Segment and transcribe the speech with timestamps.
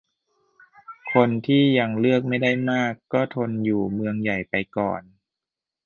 [1.13, 5.01] คนที่ยังเลือกไม่ได้มาก ก็ทนอยู่เมืองใหญ่ไปก่อน